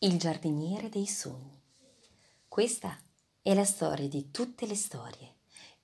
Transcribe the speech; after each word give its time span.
Il 0.00 0.18
giardiniere 0.18 0.90
dei 0.90 1.06
sogni. 1.06 1.58
Questa 2.46 2.98
è 3.40 3.54
la 3.54 3.64
storia 3.64 4.06
di 4.06 4.30
tutte 4.30 4.66
le 4.66 4.74
storie 4.74 5.36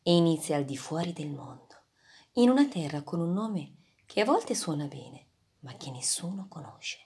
e 0.03 0.15
inizia 0.15 0.57
al 0.57 0.67
di 0.67 0.77
fuori 0.77 1.15
del 1.15 1.31
mondo, 1.31 1.85
in 2.33 2.51
una 2.51 2.69
terra 2.69 3.01
con 3.01 3.21
un 3.21 3.33
nome 3.33 3.77
che 4.05 4.21
a 4.21 4.27
volte 4.27 4.55
suona 4.55 4.85
bene, 4.85 5.29
ma 5.61 5.79
che 5.79 5.91
nessuno 5.91 6.47
conosce. 6.47 6.99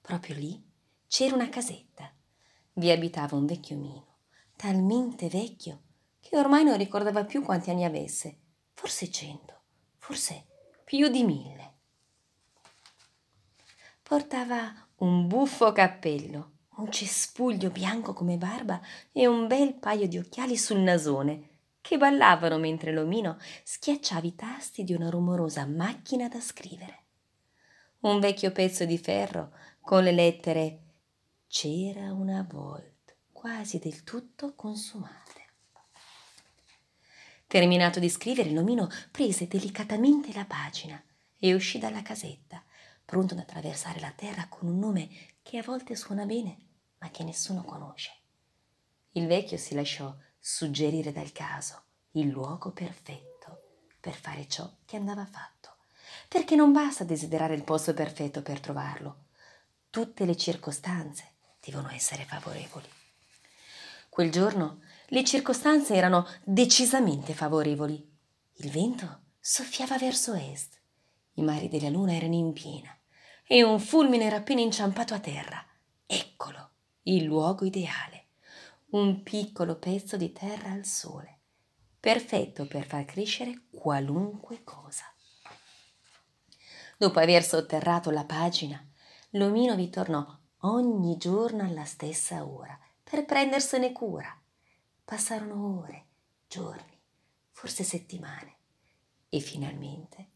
Proprio 0.00 0.34
lì 0.36 0.66
c'era 1.08 1.34
una 1.34 1.50
casetta. 1.50 2.10
Vi 2.72 2.90
abitava 2.90 3.36
un 3.36 3.44
vecchio 3.44 3.76
mino, 3.76 4.16
talmente 4.56 5.28
vecchio 5.28 5.82
che 6.20 6.38
ormai 6.38 6.64
non 6.64 6.78
ricordava 6.78 7.26
più 7.26 7.42
quanti 7.42 7.68
anni 7.68 7.84
avesse, 7.84 8.38
forse 8.72 9.10
cento, 9.10 9.60
forse 9.98 10.46
più 10.84 11.08
di 11.08 11.22
mille. 11.22 11.74
Portava 14.02 14.88
un 15.00 15.26
buffo 15.26 15.72
cappello, 15.72 16.50
un 16.76 16.92
cespuglio 16.92 17.70
bianco 17.70 18.12
come 18.12 18.36
barba 18.36 18.80
e 19.12 19.26
un 19.26 19.46
bel 19.46 19.74
paio 19.74 20.06
di 20.06 20.18
occhiali 20.18 20.56
sul 20.56 20.78
nasone 20.78 21.48
che 21.80 21.96
ballavano 21.96 22.58
mentre 22.58 22.92
l'omino 22.92 23.38
schiacciava 23.64 24.26
i 24.26 24.34
tasti 24.34 24.84
di 24.84 24.92
una 24.92 25.08
rumorosa 25.08 25.64
macchina 25.64 26.28
da 26.28 26.40
scrivere. 26.40 26.98
Un 28.00 28.20
vecchio 28.20 28.52
pezzo 28.52 28.84
di 28.84 28.98
ferro 28.98 29.52
con 29.80 30.02
le 30.02 30.12
lettere 30.12 30.80
C'era 31.48 32.12
una 32.12 32.46
volta, 32.48 33.14
quasi 33.32 33.78
del 33.78 34.04
tutto 34.04 34.54
consumate. 34.54 35.38
Terminato 37.46 37.98
di 37.98 38.10
scrivere, 38.10 38.50
l'omino 38.50 38.88
prese 39.10 39.48
delicatamente 39.48 40.32
la 40.34 40.44
pagina 40.44 41.02
e 41.38 41.54
uscì 41.54 41.78
dalla 41.78 42.02
casetta 42.02 42.62
pronto 43.10 43.34
ad 43.34 43.40
attraversare 43.40 43.98
la 43.98 44.12
terra 44.14 44.46
con 44.48 44.68
un 44.68 44.78
nome 44.78 45.08
che 45.42 45.58
a 45.58 45.64
volte 45.64 45.96
suona 45.96 46.26
bene, 46.26 46.56
ma 46.98 47.10
che 47.10 47.24
nessuno 47.24 47.64
conosce. 47.64 48.12
Il 49.14 49.26
vecchio 49.26 49.56
si 49.56 49.74
lasciò 49.74 50.14
suggerire 50.38 51.10
dal 51.10 51.32
caso 51.32 51.82
il 52.12 52.28
luogo 52.28 52.70
perfetto 52.70 53.62
per 53.98 54.14
fare 54.14 54.46
ciò 54.46 54.70
che 54.84 54.94
andava 54.94 55.26
fatto, 55.26 55.74
perché 56.28 56.54
non 56.54 56.70
basta 56.70 57.02
desiderare 57.02 57.54
il 57.54 57.64
posto 57.64 57.94
perfetto 57.94 58.42
per 58.42 58.60
trovarlo. 58.60 59.24
Tutte 59.90 60.24
le 60.24 60.36
circostanze 60.36 61.32
devono 61.58 61.90
essere 61.90 62.22
favorevoli. 62.22 62.88
Quel 64.08 64.30
giorno 64.30 64.82
le 65.06 65.24
circostanze 65.24 65.96
erano 65.96 66.28
decisamente 66.44 67.34
favorevoli. 67.34 68.08
Il 68.58 68.70
vento 68.70 69.22
soffiava 69.40 69.98
verso 69.98 70.32
est, 70.34 70.78
i 71.34 71.42
mari 71.42 71.68
della 71.68 71.88
luna 71.88 72.14
erano 72.14 72.34
in 72.34 72.52
piena 72.52 72.94
e 73.52 73.64
un 73.64 73.80
fulmine 73.80 74.26
era 74.26 74.36
appena 74.36 74.60
inciampato 74.60 75.12
a 75.12 75.18
terra. 75.18 75.66
Eccolo, 76.06 76.70
il 77.02 77.24
luogo 77.24 77.64
ideale. 77.64 78.26
Un 78.90 79.24
piccolo 79.24 79.74
pezzo 79.74 80.16
di 80.16 80.30
terra 80.30 80.70
al 80.70 80.84
sole, 80.84 81.40
perfetto 81.98 82.68
per 82.68 82.86
far 82.86 83.04
crescere 83.04 83.62
qualunque 83.72 84.62
cosa. 84.62 85.12
Dopo 86.96 87.18
aver 87.18 87.42
sotterrato 87.42 88.12
la 88.12 88.24
pagina, 88.24 88.88
l'omino 89.30 89.74
vi 89.74 89.90
tornò 89.90 90.24
ogni 90.58 91.16
giorno 91.16 91.64
alla 91.64 91.84
stessa 91.84 92.46
ora 92.46 92.78
per 93.02 93.24
prendersene 93.24 93.90
cura. 93.90 94.32
Passarono 95.04 95.80
ore, 95.80 96.04
giorni, 96.46 97.00
forse 97.50 97.82
settimane 97.82 98.58
e 99.28 99.40
finalmente 99.40 100.28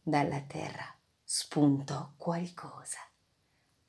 dalla 0.00 0.40
terra 0.40 0.97
spuntò 1.30 2.14
qualcosa. 2.16 2.96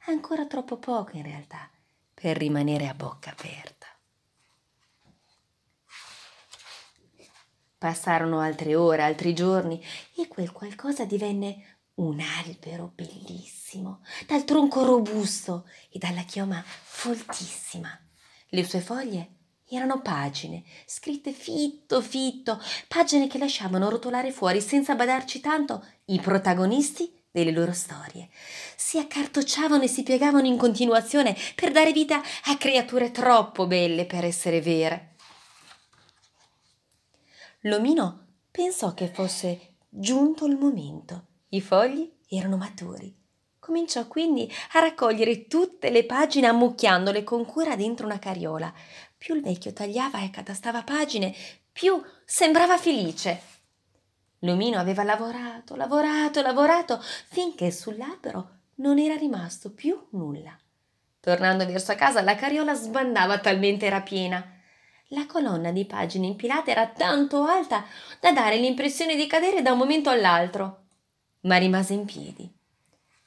Ancora 0.08 0.46
troppo 0.46 0.76
poco 0.76 1.16
in 1.16 1.24
realtà 1.24 1.70
per 2.14 2.36
rimanere 2.36 2.86
a 2.86 2.94
bocca 2.94 3.30
aperta. 3.30 3.88
Passarono 7.78 8.42
altre 8.42 8.76
ore, 8.76 9.04
altri 9.04 9.34
giorni 9.34 9.82
e 10.18 10.28
quel 10.28 10.52
qualcosa 10.52 11.06
divenne 11.06 11.78
un 11.96 12.20
albero 12.20 12.92
bellissimo, 12.94 14.02
dal 14.28 14.44
tronco 14.44 14.84
robusto 14.84 15.66
e 15.90 15.98
dalla 15.98 16.24
chioma 16.24 16.62
foltissima. 16.62 17.90
Le 18.50 18.66
sue 18.66 18.82
foglie 18.82 19.36
erano 19.70 20.02
pagine, 20.02 20.66
scritte 20.86 21.32
fitto 21.32 22.02
fitto, 22.02 22.62
pagine 22.90 23.28
che 23.28 23.38
lasciavano 23.38 23.88
rotolare 23.88 24.34
fuori 24.34 24.60
senza 24.60 24.94
badarci 24.94 25.40
tanto 25.40 25.88
i 26.06 26.20
protagonisti 26.20 27.18
delle 27.32 27.52
loro 27.52 27.74
storie. 27.74 28.30
Si 28.76 28.98
accartocciavano 28.98 29.84
e 29.84 29.88
si 29.88 30.04
piegavano 30.04 30.48
in 30.48 30.58
continuazione 30.58 31.36
per 31.56 31.72
dare 31.72 31.92
vita 31.92 32.22
a 32.46 32.58
creature 32.58 33.12
troppo 33.12 33.68
belle 33.68 34.06
per 34.06 34.26
essere 34.26 34.62
vere. 34.62 35.16
L'omino 37.64 38.28
pensò 38.50 38.94
che 38.94 39.08
fosse 39.08 39.76
giunto 39.90 40.46
il 40.46 40.58
momento. 40.58 41.26
I 41.50 41.62
fogli 41.62 42.10
erano 42.30 42.58
maturi. 42.58 43.16
Cominciò 43.60 44.08
quindi 44.08 44.52
a 44.74 44.80
raccogliere 44.80 45.48
tutte 45.48 45.90
le 45.90 46.06
pagine 46.06 46.48
ammucchiandole 46.48 47.24
con 47.24 47.46
cura 47.46 47.76
dentro 47.76 48.06
una 48.06 48.18
carriola. 48.18 48.74
Più 49.18 49.36
il 49.36 49.42
vecchio 49.42 49.74
tagliava 49.74 50.20
e 50.22 50.26
accatastava 50.26 50.84
pagine, 50.84 51.36
più 51.72 52.02
sembrava 52.26 52.78
felice 52.78 53.59
L'omino 54.40 54.78
aveva 54.78 55.04
lavorato, 55.04 55.76
lavorato, 55.76 56.42
lavorato, 56.42 57.02
finché 57.02 57.72
sull'albero 57.72 58.58
non 58.76 58.98
era 58.98 59.16
rimasto 59.16 59.72
più 59.72 60.08
nulla. 60.12 60.58
Tornando 61.20 61.66
verso 61.66 61.94
casa, 61.96 62.22
la 62.22 62.36
carriola 62.36 62.74
sbandava 62.74 63.40
talmente 63.40 63.86
era 63.86 64.02
piena. 64.02 64.58
La 65.10 65.26
colonna 65.26 65.72
di 65.72 65.86
pagine 65.86 66.28
impilate 66.28 66.72
era 66.72 66.88
tanto 66.88 67.44
alta 67.44 67.84
da 68.22 68.32
dare 68.32 68.58
l'impressione 68.58 69.16
di 69.16 69.28
cadere 69.28 69.62
da 69.62 69.74
un 69.74 69.80
momento 69.80 70.10
all'altro, 70.10 70.86
ma 71.42 71.58
rimase 71.58 71.94
in 71.94 72.06
piedi. 72.06 72.50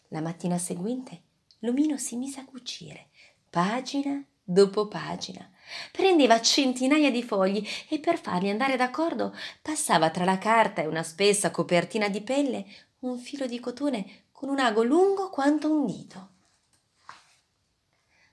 La 0.08 0.20
mattina 0.20 0.58
seguente 0.58 1.22
l'omino 1.60 1.96
si 1.98 2.16
mise 2.16 2.40
a 2.40 2.44
cucire, 2.44 3.08
pagina 3.50 4.22
dopo 4.42 4.88
pagina, 4.88 5.48
Prendeva 5.90 6.40
centinaia 6.40 7.10
di 7.10 7.22
fogli 7.22 7.66
e 7.88 7.98
per 7.98 8.18
farli 8.18 8.50
andare 8.50 8.76
d'accordo 8.76 9.34
passava 9.60 10.10
tra 10.10 10.24
la 10.24 10.38
carta 10.38 10.82
e 10.82 10.86
una 10.86 11.02
spessa 11.02 11.50
copertina 11.50 12.08
di 12.08 12.20
pelle 12.20 12.66
un 13.00 13.18
filo 13.18 13.46
di 13.46 13.60
cotone 13.60 14.24
con 14.32 14.48
un 14.48 14.58
ago 14.58 14.82
lungo 14.82 15.30
quanto 15.30 15.70
un 15.70 15.86
dito. 15.86 16.28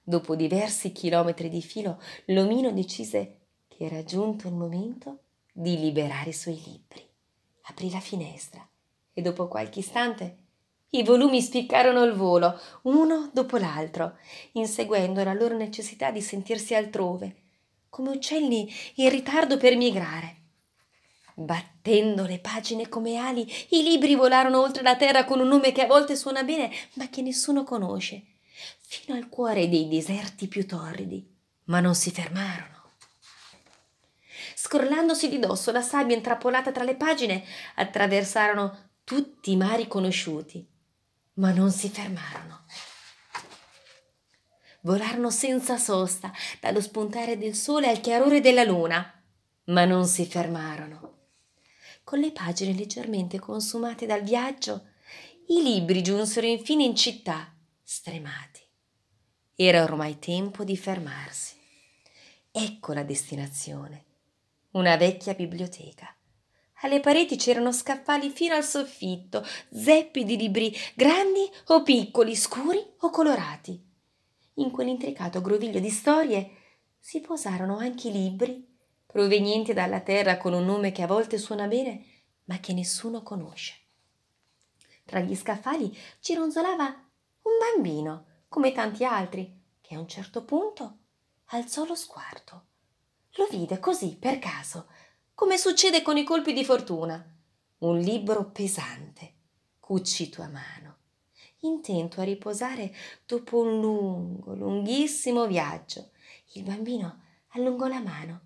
Dopo 0.02 0.36
diversi 0.36 0.92
chilometri 0.92 1.50
di 1.50 1.62
filo, 1.62 2.02
l'omino 2.26 2.72
decise 2.72 3.38
che 3.68 3.86
era 3.86 4.04
giunto 4.04 4.48
il 4.48 4.56
momento 4.56 5.20
di 5.52 5.80
liberare 5.80 6.32
i 6.32 6.34
suoi 6.34 6.60
libri. 6.66 7.08
Aprì 7.64 7.92
la 7.92 8.00
finestra 8.00 8.68
e 9.14 9.22
dopo 9.22 9.48
qualche 9.48 9.80
istante 9.80 10.38
i 10.92 11.04
volumi 11.04 11.40
spiccarono 11.40 12.02
al 12.02 12.16
volo, 12.16 12.60
uno 12.84 13.30
dopo 13.32 13.58
l'altro, 13.58 14.18
inseguendo 14.54 15.24
la 15.24 15.34
loro 15.34 15.56
necessità 15.56 16.10
di 16.10 16.22
sentirsi 16.22 16.74
altrove, 16.74 17.36
come 17.90 18.10
uccelli 18.10 18.72
in 18.96 19.10
ritardo 19.10 19.58
per 19.58 19.76
migrare. 19.76 20.38
Battendo 21.36 22.26
le 22.26 22.40
pagine 22.40 22.90
come 22.90 23.18
ali, 23.18 23.48
i 23.70 23.84
libri 23.84 24.16
volarono 24.16 24.62
oltre 24.62 24.82
la 24.82 24.96
terra 24.96 25.26
con 25.26 25.40
un 25.40 25.48
nome 25.48 25.72
che 25.72 25.84
a 25.84 25.88
volte 25.88 26.16
suona 26.16 26.44
bene, 26.44 26.72
ma 26.94 27.08
che 27.08 27.22
nessuno 27.22 27.64
conosce, 27.64 28.24
fino 28.80 29.16
al 29.16 29.30
cuore 29.30 29.70
dei 29.70 29.88
deserti 29.88 30.48
più 30.48 30.66
torridi, 30.66 31.24
ma 31.66 31.80
non 31.80 31.94
si 31.94 32.10
fermarono. 32.10 32.78
Scrollandosi 34.56 35.30
di 35.30 35.38
dosso 35.38 35.72
la 35.72 35.82
sabbia 35.82 36.16
intrappolata 36.16 36.72
tra 36.72 36.84
le 36.84 36.96
pagine, 36.96 37.44
attraversarono 37.76 38.90
tutti 39.04 39.52
i 39.52 39.56
mari 39.56 39.88
conosciuti 39.88 40.69
ma 41.40 41.52
non 41.52 41.72
si 41.72 41.90
fermarono. 41.90 42.66
Volarono 44.82 45.30
senza 45.30 45.78
sosta 45.78 46.32
dallo 46.60 46.82
spuntare 46.82 47.38
del 47.38 47.56
sole 47.56 47.90
al 47.90 48.00
chiarore 48.00 48.40
della 48.40 48.64
luna, 48.64 49.22
ma 49.66 49.86
non 49.86 50.06
si 50.06 50.26
fermarono. 50.26 51.18
Con 52.04 52.20
le 52.20 52.32
pagine 52.32 52.74
leggermente 52.74 53.40
consumate 53.40 54.06
dal 54.06 54.24
viaggio, 54.24 54.88
i 55.48 55.62
libri 55.62 56.02
giunsero 56.02 56.46
infine 56.46 56.84
in 56.84 56.96
città, 56.96 57.54
stremati. 57.84 58.62
Era 59.56 59.84
ormai 59.84 60.20
tempo 60.20 60.64
di 60.64 60.78
fermarsi. 60.78 61.56
Ecco 62.52 62.94
la 62.94 63.04
destinazione, 63.04 64.06
una 64.72 64.96
vecchia 64.98 65.34
biblioteca 65.34 66.14
alle 66.82 67.00
pareti 67.00 67.36
c'erano 67.36 67.72
scaffali 67.72 68.30
fino 68.30 68.56
al 68.56 68.64
soffitto, 68.64 69.46
zeppi 69.72 70.24
di 70.24 70.38
libri 70.38 70.74
grandi 70.96 71.50
o 71.68 71.84
piccoli, 71.84 72.36
scuri 72.36 72.84
o 73.00 73.10
colorati. 73.10 73.88
In 74.56 74.72
quell'intricato 74.72 75.42
groviglio 75.42 75.80
di 75.80 75.90
storie 75.90 76.52
si 77.00 77.22
posarono 77.22 77.78
anche 77.78 78.10
i 78.10 78.12
libri, 78.12 78.66
provenienti 79.06 79.74
dalla 79.74 80.02
terra 80.02 80.38
con 80.38 80.54
un 80.54 80.66
nome 80.66 80.92
che 80.92 81.02
a 81.02 81.08
volte 81.08 81.38
suona 81.38 81.68
bene, 81.68 82.06
ma 82.46 82.60
che 82.60 82.74
nessuno 82.74 83.24
conosce. 83.24 83.76
Tra 85.06 85.20
gli 85.20 85.36
scaffali 85.36 85.96
gironzolava 86.20 86.86
un 86.86 87.52
bambino, 87.60 88.26
come 88.48 88.72
tanti 88.72 89.04
altri, 89.04 89.60
che 89.82 89.96
a 89.96 90.00
un 90.00 90.08
certo 90.08 90.44
punto 90.44 90.98
alzò 91.46 91.86
lo 91.86 91.96
sguardo. 91.96 92.66
Lo 93.34 93.48
vide 93.50 93.80
così 93.80 94.18
per 94.20 94.38
caso, 94.40 94.88
come 95.40 95.58
succede 95.58 96.02
con 96.02 96.18
i 96.18 96.26
colpi 96.26 96.52
di 96.52 96.66
fortuna. 96.66 97.26
Un 97.78 97.98
libro 97.98 98.52
pesante, 98.52 99.36
cucito 99.80 100.42
a 100.42 100.50
mano, 100.50 100.98
intento 101.60 102.20
a 102.20 102.26
riposare 102.26 102.94
dopo 103.26 103.60
un 103.60 103.80
lungo, 103.80 104.54
lunghissimo 104.54 105.48
viaggio. 105.48 106.10
Il 106.56 106.64
bambino 106.64 107.22
allungò 107.52 107.88
la 107.88 108.02
mano 108.02 108.42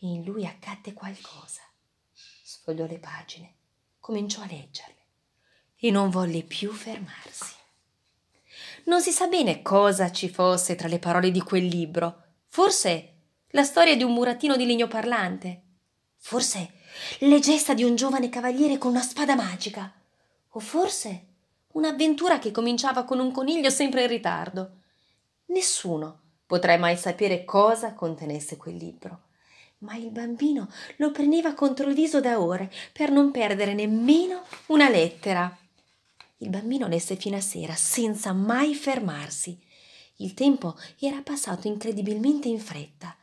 e 0.00 0.08
in 0.08 0.24
lui 0.24 0.44
accadde 0.44 0.92
qualcosa. 0.92 1.60
Sfogliò 2.12 2.84
le 2.86 2.98
pagine, 2.98 3.54
cominciò 4.00 4.42
a 4.42 4.46
leggerle 4.46 5.02
e 5.76 5.92
non 5.92 6.10
volle 6.10 6.42
più 6.42 6.72
fermarsi. 6.72 7.54
Non 8.86 9.00
si 9.00 9.12
sa 9.12 9.28
bene 9.28 9.62
cosa 9.62 10.10
ci 10.10 10.28
fosse 10.28 10.74
tra 10.74 10.88
le 10.88 10.98
parole 10.98 11.30
di 11.30 11.40
quel 11.42 11.64
libro. 11.64 12.22
Forse 12.48 13.12
la 13.50 13.62
storia 13.62 13.94
di 13.94 14.02
un 14.02 14.12
burattino 14.14 14.56
di 14.56 14.66
legno 14.66 14.88
parlante. 14.88 15.63
Forse 16.26 16.72
le 17.18 17.38
gesta 17.38 17.74
di 17.74 17.84
un 17.84 17.96
giovane 17.96 18.30
cavaliere 18.30 18.78
con 18.78 18.92
una 18.92 19.02
spada 19.02 19.34
magica. 19.34 19.92
O 20.52 20.58
forse 20.58 21.26
un'avventura 21.72 22.38
che 22.38 22.50
cominciava 22.50 23.04
con 23.04 23.18
un 23.18 23.30
coniglio 23.30 23.68
sempre 23.68 24.04
in 24.04 24.08
ritardo. 24.08 24.70
Nessuno 25.48 26.20
potrà 26.46 26.78
mai 26.78 26.96
sapere 26.96 27.44
cosa 27.44 27.92
contenesse 27.92 28.56
quel 28.56 28.76
libro. 28.76 29.24
Ma 29.80 29.96
il 29.96 30.10
bambino 30.10 30.70
lo 30.96 31.10
prendeva 31.10 31.52
contro 31.52 31.90
il 31.90 31.94
viso 31.94 32.22
da 32.22 32.40
ore 32.40 32.72
per 32.90 33.10
non 33.10 33.30
perdere 33.30 33.74
nemmeno 33.74 34.44
una 34.68 34.88
lettera. 34.88 35.54
Il 36.38 36.48
bambino 36.48 36.88
lesse 36.88 37.16
fino 37.16 37.36
a 37.36 37.42
sera 37.42 37.74
senza 37.74 38.32
mai 38.32 38.74
fermarsi. 38.74 39.60
Il 40.16 40.32
tempo 40.32 40.74
era 40.98 41.20
passato 41.20 41.68
incredibilmente 41.68 42.48
in 42.48 42.60
fretta. 42.60 43.14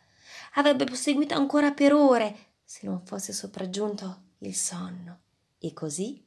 Avrebbe 0.53 0.83
proseguito 0.83 1.33
ancora 1.33 1.71
per 1.71 1.95
ore 1.95 2.49
se 2.71 2.87
non 2.87 3.01
fosse 3.05 3.33
sopraggiunto 3.33 4.21
il 4.39 4.55
sonno. 4.55 5.19
E 5.59 5.73
così 5.73 6.23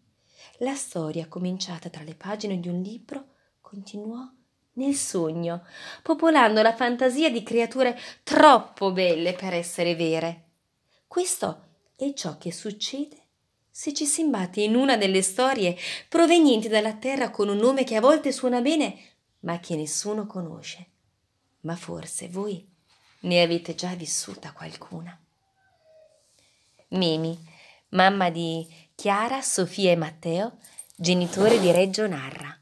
la 0.59 0.75
storia 0.75 1.27
cominciata 1.27 1.89
tra 1.89 2.03
le 2.03 2.15
pagine 2.15 2.61
di 2.61 2.69
un 2.69 2.83
libro 2.83 3.29
continuò 3.63 4.31
nel 4.75 4.95
sogno, 4.95 5.65
popolando 6.03 6.61
la 6.61 6.75
fantasia 6.75 7.31
di 7.31 7.43
creature 7.43 7.99
troppo 8.23 8.93
belle 8.93 9.33
per 9.33 9.55
essere 9.55 9.95
vere. 9.95 10.49
Questo 11.09 11.63
è 11.97 12.13
ciò 12.13 12.37
che 12.37 12.53
succede 12.53 13.23
se 13.71 13.95
ci 13.95 14.05
si 14.05 14.21
imbatte 14.21 14.61
in 14.61 14.75
una 14.75 14.99
delle 14.99 15.23
storie 15.23 15.75
provenienti 16.11 16.69
dalla 16.69 16.93
terra 16.93 17.31
con 17.31 17.49
un 17.49 17.57
nome 17.57 17.85
che 17.85 17.97
a 17.97 18.03
volte 18.03 18.33
suona 18.33 18.61
bene, 18.61 18.99
ma 19.41 19.59
che 19.61 19.77
nessuno 19.77 20.27
conosce. 20.27 20.89
Ma 21.61 21.75
forse 21.75 22.29
voi 22.29 22.71
ne 23.21 23.41
avete 23.41 23.75
già 23.75 23.95
vissuta 23.95 24.53
qualcuna. 24.53 25.19
Mimi, 26.95 27.37
mamma 27.91 28.31
di 28.31 28.67
Chiara, 28.95 29.43
Sofia 29.43 29.91
e 29.91 29.97
Matteo, 29.97 30.59
genitori 30.97 31.59
di 31.59 31.73
Reggio 31.73 32.07
Narra. 32.07 32.57